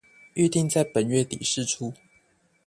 [0.33, 1.93] 預定在本月底釋出